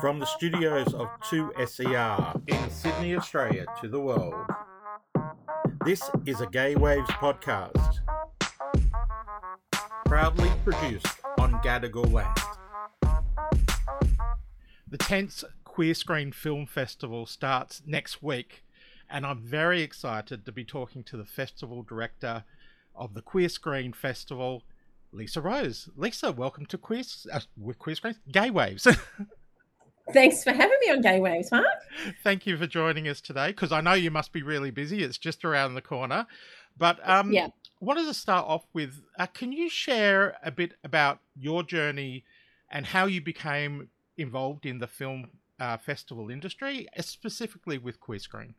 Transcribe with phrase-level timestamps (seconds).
[0.00, 4.46] From the studios of 2SER in Sydney, Australia, to the world,
[5.84, 7.98] this is a Gay Waves podcast.
[10.04, 12.36] Proudly produced on Gadigal land.
[14.86, 18.62] The 10th Queer Screen Film Festival starts next week,
[19.10, 22.44] and I'm very excited to be talking to the festival director
[22.94, 24.62] of the Queer Screen Festival,
[25.10, 25.88] Lisa Rose.
[25.96, 27.02] Lisa, welcome to Queer,
[27.32, 27.40] uh,
[27.80, 28.86] Queer Screen Gay Waves.
[30.12, 31.66] Thanks for having me on Gay Waves, Mark.
[32.22, 35.02] Thank you for joining us today because I know you must be really busy.
[35.02, 36.26] It's just around the corner.
[36.76, 37.48] But um, yeah.
[37.80, 42.24] wanted to start off with uh, can you share a bit about your journey
[42.70, 48.54] and how you became involved in the film uh, festival industry, specifically with Queer Screen?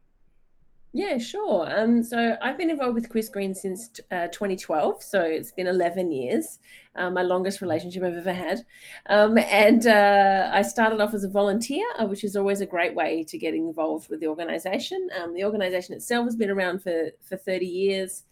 [0.92, 1.70] Yeah, sure.
[1.72, 6.12] Um, so I've been involved with Queer Screen since uh, 2012, so it's been 11
[6.12, 6.58] years,
[6.96, 8.66] um, my longest relationship I've ever had.
[9.06, 12.96] Um, and uh, I started off as a volunteer, uh, which is always a great
[12.96, 15.10] way to get involved with the organisation.
[15.22, 18.24] Um, the organisation itself has been around for for 30 years.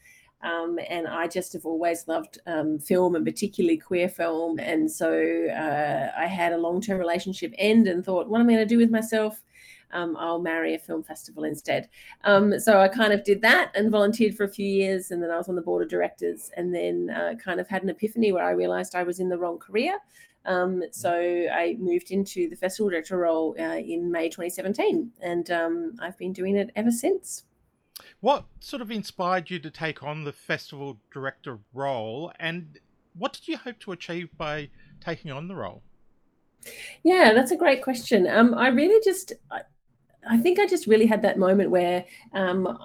[0.41, 4.59] Um, and I just have always loved um, film and particularly queer film.
[4.59, 5.11] And so
[5.47, 8.75] uh, I had a long term relationship end and thought, what am I going to
[8.75, 9.43] do with myself?
[9.91, 11.89] Um, I'll marry a film festival instead.
[12.23, 15.31] Um, so I kind of did that and volunteered for a few years, and then
[15.31, 18.31] I was on the board of directors, and then uh, kind of had an epiphany
[18.31, 19.97] where I realised I was in the wrong career.
[20.45, 25.95] Um, so I moved into the festival director role uh, in May 2017, and um,
[25.99, 27.43] I've been doing it ever since.
[28.21, 32.79] What sort of inspired you to take on the festival director role, and
[33.13, 34.69] what did you hope to achieve by
[35.01, 35.83] taking on the role?
[37.03, 38.27] Yeah, that's a great question.
[38.27, 39.33] Um, I really just,
[40.29, 42.77] I think I just really had that moment where, um,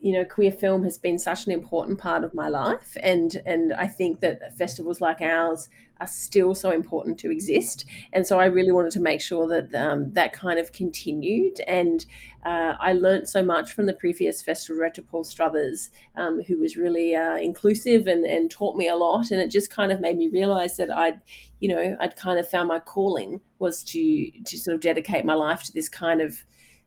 [0.00, 3.74] you know, queer film has been such an important part of my life, and and
[3.74, 5.68] I think that festivals like ours
[6.00, 7.84] are still so important to exist.
[8.14, 11.60] And so I really wanted to make sure that um, that kind of continued.
[11.66, 12.06] And
[12.44, 16.76] uh, I learned so much from the previous festival director, Paul Struthers, um, who was
[16.76, 19.30] really uh, inclusive and, and taught me a lot.
[19.30, 21.20] And it just kind of made me realize that I'd,
[21.60, 25.34] you know, I'd kind of found my calling was to to sort of dedicate my
[25.34, 26.42] life to this kind of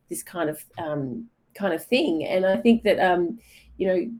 [0.08, 2.24] this kind of um, kind of thing.
[2.24, 3.38] And I think that um,
[3.76, 4.10] you know,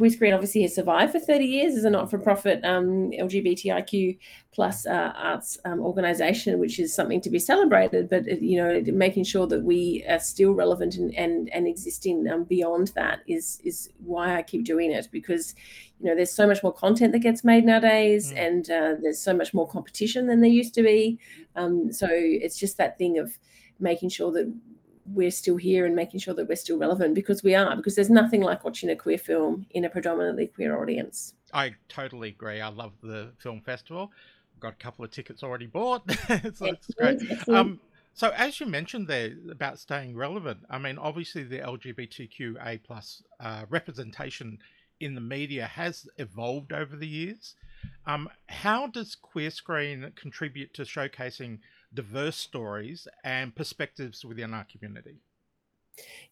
[0.00, 4.18] Queer Screen obviously has survived for 30 years as a not-for-profit um, LGBTIQ
[4.50, 8.08] plus uh, arts um, organization, which is something to be celebrated.
[8.08, 12.44] But you know, making sure that we are still relevant and and, and existing um,
[12.44, 15.54] beyond that is is why I keep doing it because
[16.00, 18.38] you know there's so much more content that gets made nowadays, mm.
[18.38, 21.18] and uh, there's so much more competition than there used to be.
[21.56, 23.36] Um, so it's just that thing of
[23.78, 24.50] making sure that
[25.12, 28.10] we're still here and making sure that we're still relevant because we are because there's
[28.10, 31.34] nothing like watching a queer film in a predominantly queer audience.
[31.52, 32.60] I totally agree.
[32.60, 34.12] I love the film festival.
[34.60, 36.02] Got a couple of tickets already bought.
[36.54, 37.20] So it's great.
[37.48, 37.80] Um,
[38.14, 43.64] so as you mentioned there about staying relevant i mean obviously the lgbtqa plus uh,
[43.70, 44.58] representation
[45.00, 47.54] in the media has evolved over the years.
[48.06, 51.58] Um, how does queer screen contribute to showcasing
[51.92, 55.16] diverse stories and perspectives within our community.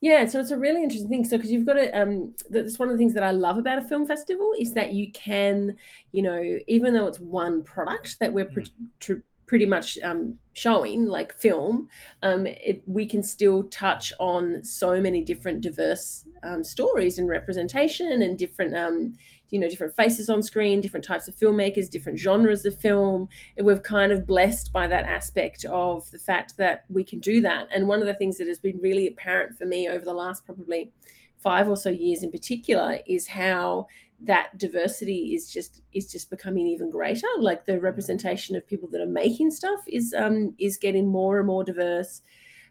[0.00, 1.24] Yeah, so it's a really interesting thing.
[1.24, 3.78] So, because you've got to, um, that's one of the things that I love about
[3.78, 5.76] a film festival is that you can,
[6.12, 8.70] you know, even though it's one product that we're mm.
[9.00, 11.88] pre- pretty much um, showing, like film,
[12.22, 18.22] um, it, we can still touch on so many different diverse um, stories and representation
[18.22, 19.14] and different, um,
[19.50, 23.28] you know different faces on screen different types of filmmakers different genres of film.
[23.56, 27.40] And we're kind of blessed by that aspect of the fact that we can do
[27.42, 27.68] that.
[27.74, 30.44] And one of the things that has been really apparent for me over the last
[30.44, 30.92] probably
[31.38, 33.86] five or so years in particular is how
[34.20, 37.28] that diversity is just is just becoming even greater.
[37.38, 41.46] Like the representation of people that are making stuff is um is getting more and
[41.46, 42.22] more diverse.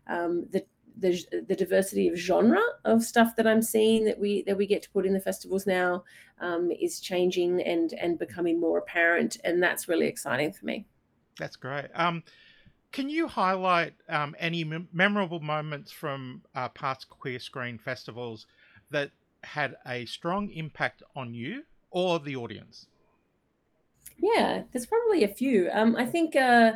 [0.08, 0.66] Um the
[1.00, 4.82] the, the diversity of genre of stuff that I'm seeing that we that we get
[4.84, 6.04] to put in the festivals now
[6.40, 10.86] um, is changing and and becoming more apparent, and that's really exciting for me.
[11.38, 11.88] That's great.
[11.94, 12.24] Um,
[12.92, 18.48] can you highlight um, any mem- memorable moments from uh, past queer screen festivals
[18.90, 19.12] that
[19.44, 22.88] had a strong impact on you or the audience?
[24.18, 25.70] Yeah, there's probably a few.
[25.72, 26.36] Um, I think.
[26.36, 26.74] Uh,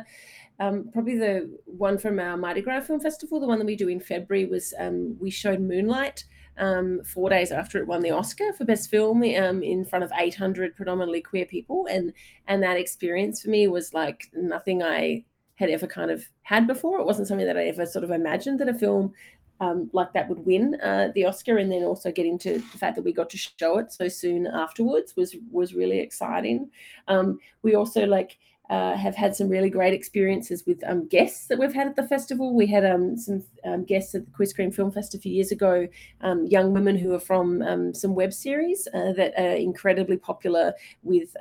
[0.60, 3.88] um, probably the one from our Mardi Gras Film Festival, the one that we do
[3.88, 6.24] in February, was um, we showed Moonlight
[6.58, 10.12] um, four days after it won the Oscar for Best Film um, in front of
[10.16, 12.12] 800 predominantly queer people, and
[12.46, 15.24] and that experience for me was like nothing I
[15.56, 17.00] had ever kind of had before.
[17.00, 19.12] It wasn't something that I ever sort of imagined that a film
[19.60, 22.96] um, like that would win uh, the Oscar, and then also getting to the fact
[22.96, 26.70] that we got to show it so soon afterwards was was really exciting.
[27.08, 28.38] Um, we also like
[28.72, 32.08] uh, have had some really great experiences with um, guests that we've had at the
[32.08, 32.54] festival.
[32.54, 35.52] We had um, some um, guests at the Queer Screen Film Fest a few years
[35.52, 35.86] ago,
[36.22, 40.72] um, young women who are from um, some web series uh, that are incredibly popular
[41.02, 41.36] with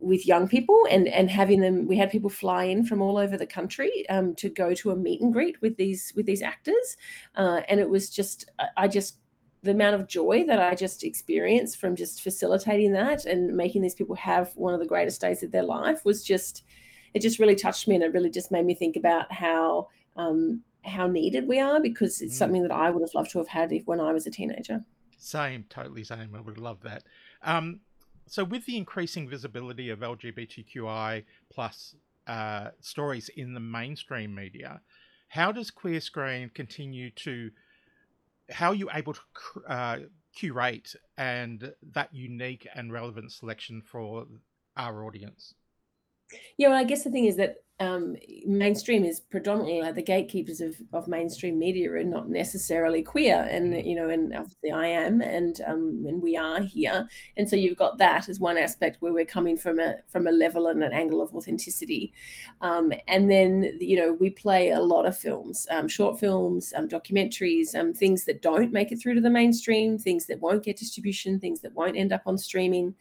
[0.00, 3.36] with young people and and having them we had people fly in from all over
[3.36, 6.96] the country um, to go to a meet and greet with these with these actors
[7.36, 9.18] uh, and it was just i just
[9.62, 13.94] the amount of joy that i just experienced from just facilitating that and making these
[13.94, 16.64] people have one of the greatest days of their life was just
[17.14, 20.62] it just really touched me and it really just made me think about how um,
[20.84, 22.38] how needed we are because it's mm.
[22.38, 24.82] something that i would have loved to have had if, when i was a teenager
[25.18, 27.04] same totally same i would love that
[27.42, 27.80] um,
[28.32, 31.94] so with the increasing visibility of LGBTQI plus
[32.26, 34.80] uh, stories in the mainstream media,
[35.28, 37.50] how does Queer Screen continue to?
[38.50, 39.20] How are you able to
[39.68, 39.98] uh,
[40.34, 44.26] curate and that unique and relevant selection for
[44.76, 45.54] our audience?
[46.56, 50.60] Yeah, well, I guess the thing is that um, mainstream is predominantly like the gatekeepers
[50.60, 53.86] of, of mainstream media are not necessarily queer and mm.
[53.86, 57.08] you know and obviously i am and um, and we are here.
[57.36, 60.32] And so you've got that as one aspect where we're coming from a from a
[60.32, 62.12] level and an angle of authenticity.
[62.60, 66.88] Um, and then you know we play a lot of films um, short films um,
[66.88, 70.76] documentaries um, things that don't make it through to the mainstream things that won't get
[70.76, 72.94] distribution things that won't end up on streaming.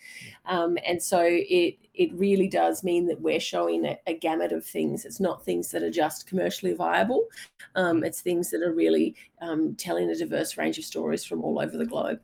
[0.48, 5.06] And so it it really does mean that we're showing a, a gamut of things.
[5.06, 7.28] It's not things that are just commercially viable.
[7.76, 11.60] Um, it's things that are really um, telling a diverse range of stories from all
[11.60, 12.20] over the globe.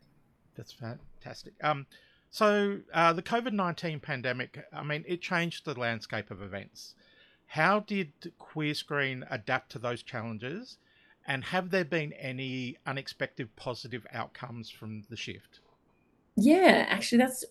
[0.55, 1.53] That's fantastic.
[1.61, 1.85] Um,
[2.29, 6.95] so uh, the COVID nineteen pandemic, I mean, it changed the landscape of events.
[7.45, 10.77] How did Queer Screen adapt to those challenges?
[11.29, 15.59] And have there been any unexpected positive outcomes from the shift?
[16.37, 17.43] Yeah, actually, that's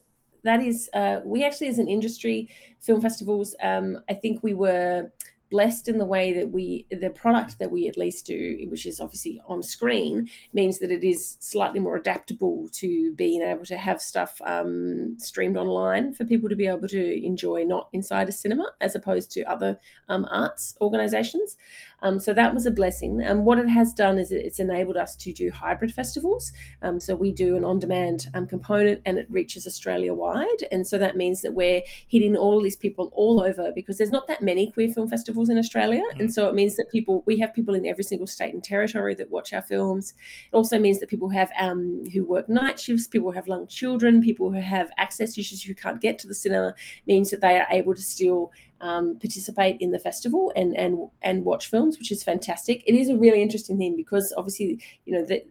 [0.47, 2.49] that is, uh, we actually, as an industry,
[2.81, 5.11] film festivals, um, I think we were
[5.51, 9.01] blessed in the way that we the product that we at least do which is
[9.01, 14.01] obviously on screen means that it is slightly more adaptable to being able to have
[14.01, 18.69] stuff um, streamed online for people to be able to enjoy not inside a cinema
[18.81, 19.79] as opposed to other
[20.09, 21.57] um, arts organizations
[22.03, 23.23] um, so that was a blessing.
[23.23, 26.53] And what it has done is it's enabled us to do hybrid festivals.
[26.83, 30.65] Um, so we do an on demand um, component and it reaches Australia wide.
[30.71, 34.27] And so that means that we're hitting all these people all over because there's not
[34.29, 36.03] that many queer film festivals in Australia.
[36.15, 36.21] Mm.
[36.21, 39.15] And so it means that people, we have people in every single state and territory
[39.15, 40.13] that watch our films.
[40.53, 43.67] It also means that people have um, who work night shifts, people who have young
[43.67, 46.75] children, people who have access issues who can't get to the cinema,
[47.07, 51.45] means that they are able to still um, participate in the festival and and and
[51.45, 52.83] watch films, which is fantastic.
[52.87, 55.45] It is a really interesting thing because obviously, you know, the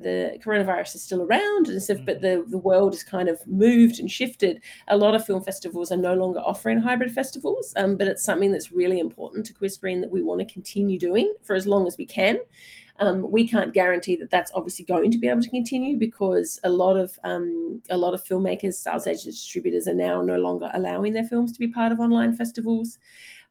[0.00, 2.42] the coronavirus is still around and stuff, but mm-hmm.
[2.42, 4.60] the, the world has kind of moved and shifted.
[4.88, 8.52] A lot of film festivals are no longer offering hybrid festivals, um, but it's something
[8.52, 11.86] that's really important to Queer Screen that we want to continue doing for as long
[11.86, 12.38] as we can.
[13.00, 16.68] Um, we can't guarantee that that's obviously going to be able to continue because a
[16.68, 21.12] lot of um, a lot of filmmakers, sales agents, distributors are now no longer allowing
[21.12, 22.98] their films to be part of online festivals.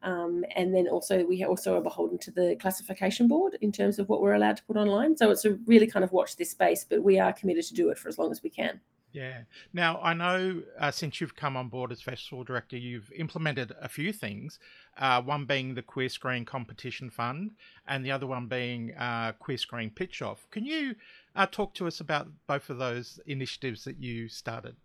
[0.03, 4.07] Um, and then also we also are beholden to the classification board in terms of
[4.09, 5.17] what we're allowed to put online.
[5.17, 7.89] So it's a really kind of watch this space, but we are committed to do
[7.89, 8.79] it for as long as we can.
[9.13, 9.43] Yeah.
[9.73, 13.89] Now, I know uh, since you've come on board as festival director, you've implemented a
[13.89, 14.59] few things.
[14.97, 17.51] Uh, one being the Queer Screen Competition Fund,
[17.87, 20.47] and the other one being uh, Queer Screen Pitch Off.
[20.51, 20.95] Can you
[21.35, 24.75] uh, talk to us about both of those initiatives that you started?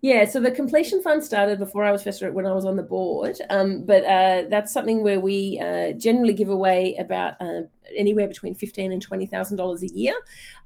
[0.00, 2.82] Yeah, so the completion fund started before I was first when I was on the
[2.84, 7.62] board, um, but uh, that's something where we uh, generally give away about uh,
[7.96, 10.14] anywhere between fifteen and twenty thousand dollars a year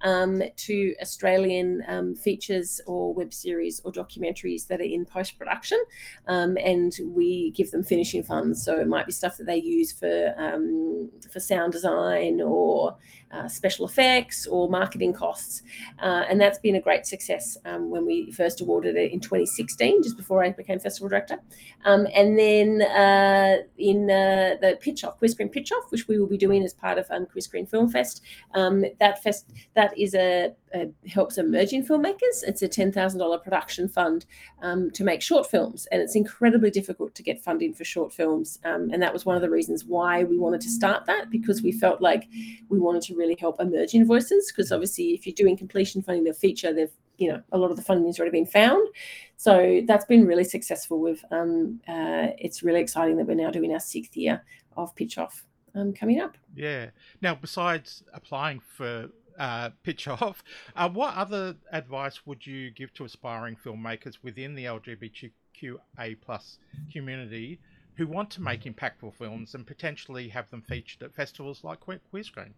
[0.02, 5.82] um, to Australian um, features or web series or documentaries that are in post production,
[6.28, 8.64] um, and we give them finishing funds.
[8.64, 12.96] So it might be stuff that they use for um, for sound design or
[13.32, 15.62] uh, special effects or marketing costs,
[16.00, 20.02] uh, and that's been a great success um, when we first awarded it in 2016,
[20.02, 21.38] just before I became festival director,
[21.84, 26.26] um, and then uh, in uh, the pitch off, Screen Pitch Off, which we will
[26.26, 28.22] be doing as part of um, Queer Screen Film Fest.
[28.54, 32.42] Um, that fest that is a, a, helps emerging filmmakers.
[32.46, 34.26] It's a ten thousand dollar production fund
[34.62, 38.58] um, to make short films, and it's incredibly difficult to get funding for short films.
[38.64, 41.62] Um, and that was one of the reasons why we wanted to start that because
[41.62, 42.28] we felt like
[42.68, 44.52] we wanted to really help emerging voices.
[44.52, 47.76] Because obviously, if you're doing completion funding of feature, they've you know a lot of
[47.76, 48.86] the funding has already been found
[49.36, 53.72] so that's been really successful with um, uh, it's really exciting that we're now doing
[53.72, 54.42] our sixth year
[54.76, 55.44] of pitch off
[55.76, 56.36] um, coming up.
[56.54, 56.90] Yeah.
[57.20, 60.42] Now, besides applying for uh, pitch off,
[60.76, 65.30] uh, what other advice would you give to aspiring filmmakers within the LGBTQ
[65.62, 66.58] LGBTQA plus
[66.92, 67.58] community
[67.96, 72.22] who want to make impactful films and potentially have them featured at festivals like Queer
[72.22, 72.54] Screen?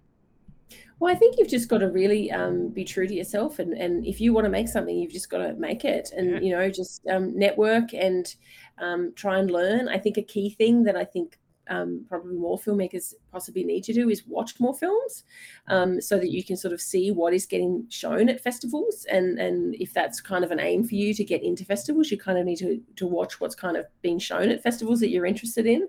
[0.98, 4.04] Well, I think you've just got to really um, be true to yourself, and and
[4.04, 6.40] if you want to make something, you've just got to make it, and yeah.
[6.40, 8.34] you know, just um, network and
[8.78, 9.88] um, try and learn.
[9.88, 13.92] I think a key thing that I think um, probably more filmmakers possibly need to
[13.92, 15.24] do is watch more films
[15.68, 19.38] um, so that you can sort of see what is getting shown at festivals and
[19.38, 22.38] and if that's kind of an aim for you to get into festivals you kind
[22.38, 25.66] of need to to watch what's kind of being shown at festivals that you're interested
[25.66, 25.86] in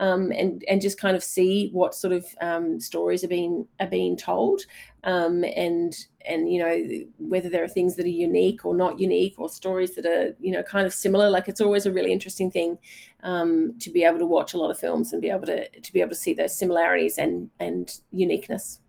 [0.00, 3.86] um, and and just kind of see what sort of um, stories are being are
[3.86, 4.62] being told,
[5.04, 9.34] um, and and you know whether there are things that are unique or not unique,
[9.38, 11.30] or stories that are you know kind of similar.
[11.30, 12.78] Like it's always a really interesting thing
[13.22, 15.92] um, to be able to watch a lot of films and be able to to
[15.92, 18.80] be able to see those similarities and and uniqueness.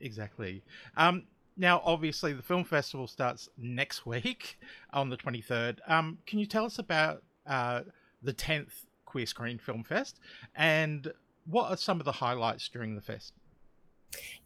[0.00, 0.62] Exactly.
[0.96, 1.24] Um,
[1.56, 4.58] now, obviously, the film festival starts next week
[4.92, 5.78] on the 23rd.
[5.86, 7.82] Um, can you tell us about uh,
[8.22, 10.20] the 10th Queer Screen Film Fest.
[10.54, 11.12] And
[11.44, 13.34] what are some of the highlights during the fest?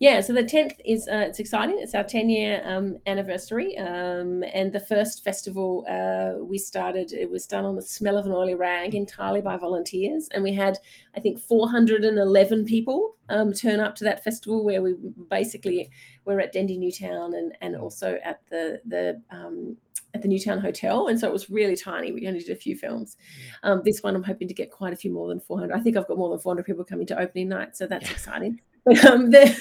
[0.00, 1.78] Yeah, so the 10th is uh, it's exciting.
[1.78, 3.78] It's our 10 year um, anniversary.
[3.78, 8.26] Um, and the first festival uh, we started, it was done on the smell of
[8.26, 10.28] an oily rag entirely by volunteers.
[10.32, 10.78] And we had,
[11.16, 14.94] I think, 411 people um, turn up to that festival where we
[15.30, 15.90] basically
[16.24, 19.76] were at Dendy Newtown and, and also at the, the um,
[20.12, 22.12] at the Newtown Hotel, and so it was really tiny.
[22.12, 23.16] We only did a few films.
[23.64, 25.74] Um, this one, I'm hoping to get quite a few more than 400.
[25.74, 28.12] I think I've got more than 400 people coming to opening night, so that's yeah.
[28.12, 28.60] exciting.
[28.84, 29.56] But um, the,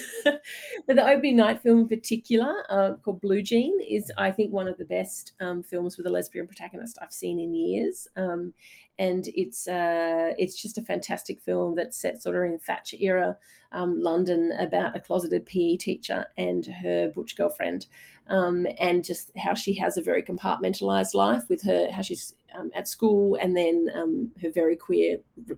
[0.86, 4.68] but the opening night film in particular, uh, called Blue Jean, is I think one
[4.68, 8.08] of the best um, films with a lesbian protagonist I've seen in years.
[8.16, 8.54] Um,
[9.00, 13.38] and it's uh, it's just a fantastic film that's set sort of in Thatcher era
[13.72, 17.88] um, London about a closeted PE teacher and her butch girlfriend,
[18.28, 22.70] um, and just how she has a very compartmentalized life with her how she's um,
[22.76, 25.18] at school and then um, her very queer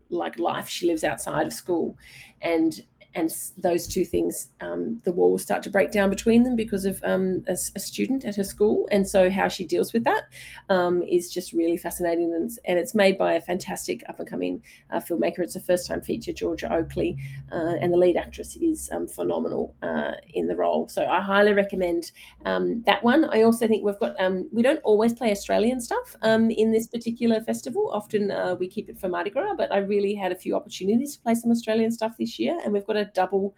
[0.09, 1.97] like life she lives outside of school,
[2.41, 2.81] and
[3.15, 7.01] and those two things, um, the walls start to break down between them because of
[7.03, 10.25] um, a, a, student at her school, and so how she deals with that
[10.69, 14.61] um, is just really fascinating, and, and, it's made by a fantastic up and coming
[14.91, 15.39] uh, filmmaker.
[15.39, 17.17] It's a first time feature, Georgia Oakley,
[17.51, 20.89] uh, and the lead actress is um, phenomenal uh, in the role.
[20.89, 22.11] So I highly recommend
[22.45, 23.25] um, that one.
[23.25, 27.39] I also think we've got um, we don't always play Australian stuff in this particular
[27.41, 27.89] festival.
[27.93, 31.15] Often uh, we keep it for Mardi Gras, but I really had a few opportunities
[31.15, 33.55] to play some Australian stuff this year, and we've got a double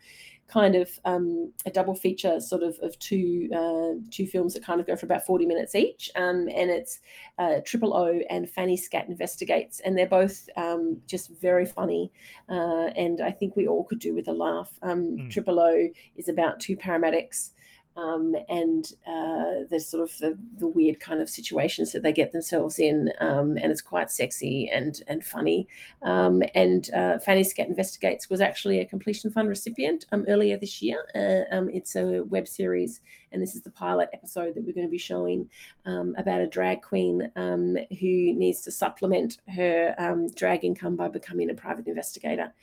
[0.47, 4.79] kind of um, a double feature sort of of two uh, two films that kind
[4.79, 6.99] of go for about 40 minutes each um, and it's
[7.37, 12.11] uh, triple o and fanny scat investigates and they're both um, just very funny
[12.49, 15.29] uh, and i think we all could do with a laugh mm.
[15.29, 17.51] triple o is about two paramedics
[17.97, 22.31] um, and uh, the sort of the, the, weird kind of situations that they get
[22.31, 25.67] themselves in, um, and it's quite sexy and and funny.
[26.03, 30.79] Um, and uh, Fanny Scat Investigates was actually a completion fund recipient um, earlier this
[30.79, 31.05] year.
[31.15, 33.01] Uh, um, it's a web series,
[33.31, 35.49] and this is the pilot episode that we're going to be showing
[35.85, 39.95] um, about a drag queen who needs to supplement her
[40.35, 42.53] drag income by becoming a private investigator,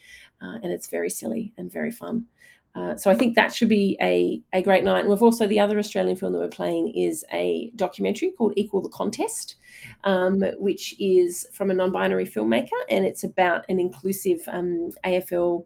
[0.40, 2.26] uh, and it's very silly and very fun.
[2.75, 5.00] Uh, so I think that should be a, a great night.
[5.00, 8.83] And we've also the other Australian film that we're playing is a documentary called Equal
[8.83, 9.57] the Contest,
[10.02, 15.64] um, which is from a non-binary filmmaker, and it's about an inclusive um, AFL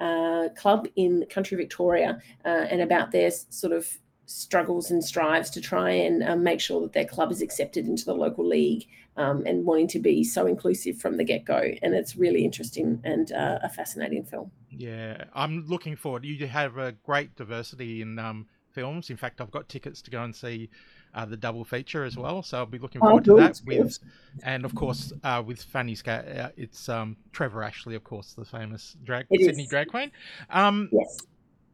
[0.00, 3.86] uh, club in country Victoria, uh, and about their sort of
[4.30, 8.04] struggles and strives to try and um, make sure that their club is accepted into
[8.04, 11.60] the local league um, and wanting to be so inclusive from the get go.
[11.82, 14.52] And it's really interesting and uh, a fascinating film.
[14.70, 16.24] Yeah, I'm looking forward.
[16.24, 19.10] You have a great diversity in um, films.
[19.10, 20.70] In fact, I've got tickets to go and see
[21.12, 22.40] uh, the double feature as well.
[22.44, 23.60] So I'll be looking oh, forward oh, to that.
[23.66, 23.98] With
[24.44, 28.44] and of course uh, with Fanny Scat, uh, it's um, Trevor Ashley, of course, the
[28.44, 29.68] famous drag it Sydney is.
[29.68, 30.12] drag queen.
[30.50, 31.18] Um, yes.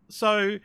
[0.08, 0.58] So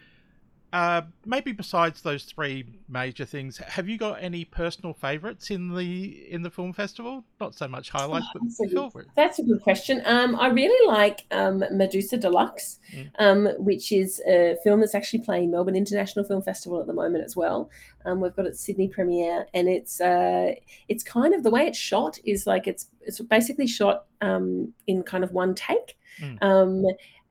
[0.74, 6.32] uh, maybe besides those three major things, have you got any personal favourites in the
[6.32, 7.26] in the film festival?
[7.42, 10.02] Not so much highlights, oh, but that's, a, that's a good question.
[10.06, 13.10] Um, I really like um, Medusa Deluxe, mm.
[13.20, 17.26] um, which is a film that's actually playing Melbourne International Film Festival at the moment
[17.26, 17.70] as well.
[18.06, 20.54] Um, we've got its Sydney premiere, and it's uh,
[20.88, 25.04] it's kind of the way it's shot is like it's it's basically shot um, in
[25.04, 25.98] kind of one take.
[26.22, 26.86] Mm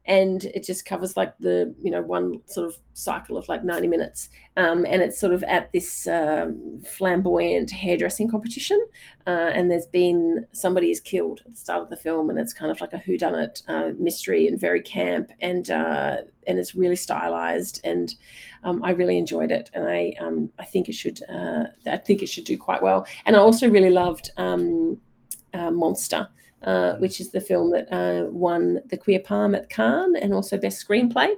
[0.07, 3.89] and it just covers like the you know one sort of cycle of like 90
[3.89, 4.29] minutes.
[4.57, 8.85] Um, and it's sort of at this um, flamboyant hairdressing competition
[9.27, 12.53] uh, and there's been somebody is killed at the start of the film and it's
[12.53, 16.75] kind of like a who whodunit uh, mystery and very camp and uh, and it's
[16.75, 18.15] really stylized and
[18.65, 19.71] um, I really enjoyed it.
[19.75, 23.07] And I um, I think it should uh, I think it should do quite well.
[23.25, 25.01] And I also really loved um,
[25.55, 26.29] uh, Monster,
[26.63, 30.59] uh, which is the film that uh, won the Queer Palm at Cannes and also
[30.59, 31.31] Best Screenplay.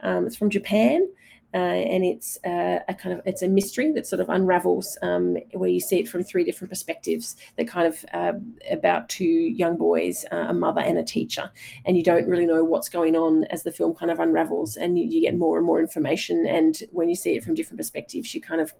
[0.00, 1.06] Um, it's from Japan.
[1.52, 5.36] Uh, and it's uh, a kind of it's a mystery that sort of unravels um,
[5.52, 8.32] where you see it from three different perspectives that kind of uh,
[8.70, 11.50] about two young boys uh, a mother and a teacher
[11.84, 14.96] and you don't really know what's going on as the film kind of unravels and
[14.96, 18.32] you, you get more and more information and when you see it from different perspectives
[18.32, 18.72] you kind of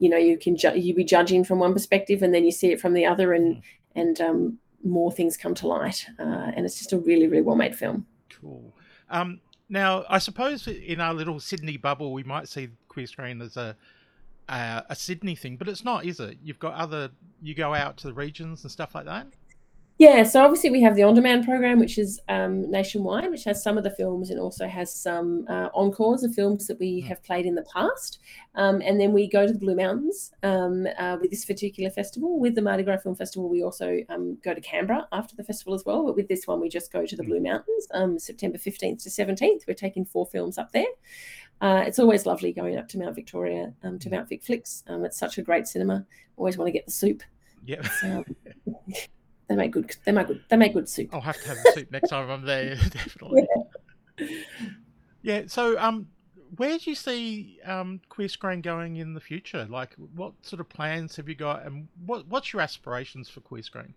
[0.00, 2.72] you know you can ju- you be judging from one perspective and then you see
[2.72, 3.62] it from the other and mm.
[3.94, 7.56] and um, more things come to light uh, and it's just a really really well
[7.56, 8.06] made film
[8.40, 8.74] cool
[9.10, 9.40] um,
[9.72, 13.74] now, I suppose in our little Sydney bubble, we might see Queer Screen as a
[14.48, 16.36] uh, a Sydney thing, but it's not, is it?
[16.42, 17.10] You've got other,
[17.40, 19.28] you go out to the regions and stuff like that.
[20.02, 23.78] Yeah, so obviously we have the on-demand program, which is um, nationwide, which has some
[23.78, 27.06] of the films and also has some uh, encores of films that we hmm.
[27.06, 28.18] have played in the past.
[28.56, 32.40] Um, and then we go to the Blue Mountains um, uh, with this particular festival.
[32.40, 35.72] With the Mardi Gras Film Festival, we also um, go to Canberra after the festival
[35.72, 36.04] as well.
[36.04, 37.28] But with this one, we just go to the hmm.
[37.28, 39.68] Blue Mountains, um, September 15th to 17th.
[39.68, 40.92] We're taking four films up there.
[41.60, 44.16] Uh, it's always lovely going up to Mount Victoria, um, to hmm.
[44.16, 44.82] Mount Vic Flicks.
[44.88, 46.04] it's such a great cinema.
[46.36, 47.22] Always want to get the soup.
[47.64, 47.88] Yeah.
[48.00, 48.24] So,
[49.52, 49.94] They make good.
[50.06, 50.42] They make good.
[50.48, 51.10] They make good soup.
[51.12, 52.74] I'll have to have the soup next time I'm there.
[52.90, 53.46] Definitely.
[54.18, 54.26] Yeah.
[55.22, 55.42] yeah.
[55.46, 56.08] So, um,
[56.56, 59.66] where do you see um, Queer Screen going in the future?
[59.68, 63.62] Like, what sort of plans have you got, and what what's your aspirations for Queer
[63.62, 63.94] Screen?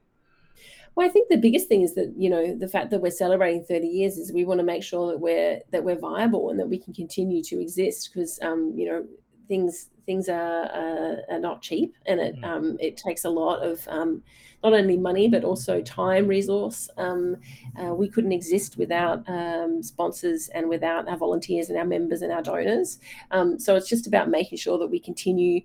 [0.96, 3.64] Well, I think the biggest thing is that you know the fact that we're celebrating
[3.64, 6.68] 30 years is we want to make sure that we're that we're viable and that
[6.68, 9.06] we can continue to exist because um, you know
[9.48, 12.46] things things are, are, are not cheap and it mm.
[12.46, 14.22] um, it takes a lot of um,
[14.64, 17.38] not only money but also time resource um,
[17.82, 22.32] uh, we couldn't exist without um, sponsors and without our volunteers and our members and
[22.32, 23.00] our donors
[23.32, 25.62] um, so it's just about making sure that we continue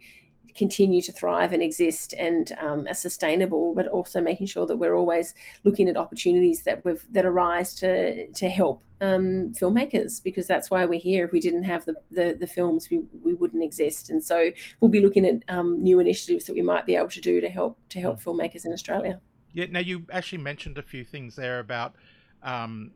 [0.54, 4.94] continue to thrive and exist and um, are sustainable, but also making sure that we're
[4.94, 10.70] always looking at opportunities that we've that arise to to help um, filmmakers because that's
[10.70, 11.24] why we're here.
[11.24, 14.10] If we didn't have the the, the films, we, we wouldn't exist.
[14.10, 17.20] And so we'll be looking at um, new initiatives that we might be able to
[17.20, 19.20] do to help to help filmmakers in Australia.
[19.52, 19.66] Yeah.
[19.70, 21.94] Now you actually mentioned a few things there about.
[22.42, 22.92] Um,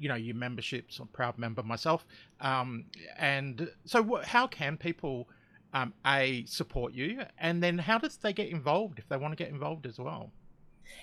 [0.00, 0.98] you know your memberships.
[0.98, 2.06] I'm a proud member myself,
[2.40, 2.84] um,
[3.18, 5.28] and so how can people
[5.72, 9.42] um, a support you, and then how does they get involved if they want to
[9.42, 10.32] get involved as well?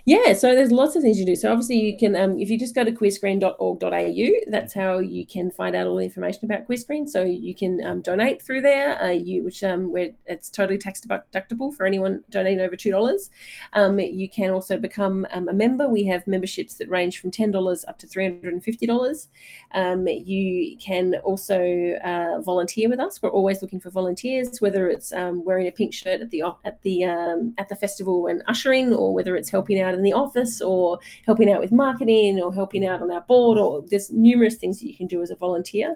[0.08, 1.36] Yeah, so there's lots of things you do.
[1.36, 5.50] So obviously you can, um, if you just go to queerscreen.org.au, that's how you can
[5.50, 7.10] find out all the information about Queerscreen.
[7.10, 11.02] So you can um, donate through there, uh, you which um, where it's totally tax
[11.02, 13.32] deductible for anyone donating over two dollars.
[13.74, 15.90] Um, you can also become um, a member.
[15.90, 19.30] We have memberships that range from ten dollars up to three hundred and fifty dollars.
[19.72, 23.24] Um, you can also uh, volunteer with us.
[23.24, 26.80] We're always looking for volunteers, whether it's um, wearing a pink shirt at the at
[26.84, 30.62] the um, at the festival and ushering, or whether it's helping out in the office
[30.62, 34.80] or helping out with marketing or helping out on our board or there's numerous things
[34.80, 35.96] that you can do as a volunteer.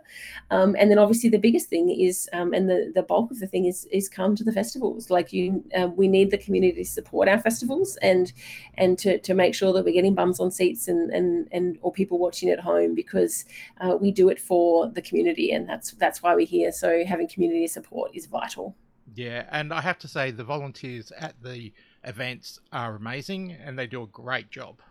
[0.51, 3.47] Um, and then obviously the biggest thing is um, and the, the bulk of the
[3.47, 5.09] thing is is come to the festivals.
[5.09, 8.31] Like you uh, we need the community to support our festivals and
[8.75, 11.91] and to, to make sure that we're getting bums on seats and and and or
[11.91, 13.45] people watching at home because
[13.81, 16.71] uh, we do it for the community and that's that's why we're here.
[16.71, 18.75] So having community support is vital.
[19.15, 21.71] Yeah and i have to say the volunteers at the
[22.03, 24.81] events are amazing and they do a great job.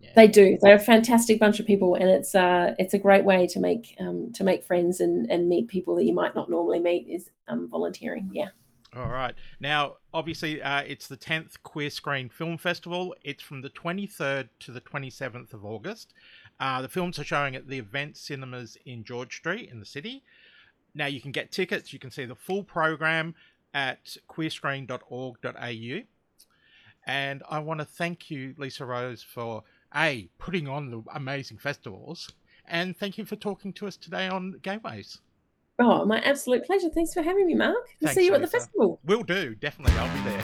[0.00, 0.10] Yeah.
[0.14, 0.58] They do.
[0.60, 3.96] They're a fantastic bunch of people, and it's uh, it's a great way to make
[3.98, 7.08] um, to make friends and, and meet people that you might not normally meet.
[7.08, 8.30] Is um, volunteering.
[8.32, 8.50] Yeah.
[8.96, 9.34] All right.
[9.60, 13.14] Now, obviously, uh, it's the 10th Queer Screen Film Festival.
[13.22, 16.14] It's from the 23rd to the 27th of August.
[16.58, 20.22] Uh, the films are showing at the Event Cinemas in George Street in the city.
[20.94, 21.92] Now, you can get tickets.
[21.92, 23.34] You can see the full program
[23.74, 26.02] at queerscreen.org.au.
[27.08, 29.64] And I want to thank you, Lisa Rose, for
[29.96, 32.30] A, putting on the amazing festivals,
[32.66, 35.22] and thank you for talking to us today on Gay Waves.
[35.78, 36.90] Oh, my absolute pleasure.
[36.90, 37.76] Thanks for having me, Mark.
[38.02, 38.34] We'll see you Lisa.
[38.34, 39.00] at the festival.
[39.06, 39.54] Will do.
[39.54, 39.96] Definitely.
[39.96, 40.42] I'll be there.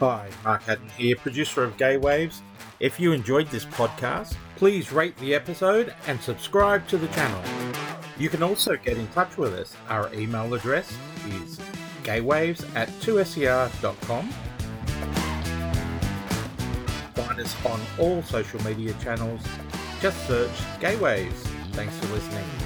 [0.00, 2.42] Hi, Mark Haddon here, producer of Gay Waves.
[2.80, 7.42] If you enjoyed this podcast, please rate the episode and subscribe to the channel.
[8.18, 9.76] You can also get in touch with us.
[9.88, 10.92] Our email address
[11.28, 11.60] is
[12.02, 14.32] gaywaves at 2ser.com
[17.36, 19.40] find us on all social media channels.
[20.00, 21.42] Just search Gay Waves.
[21.72, 22.65] Thanks for listening.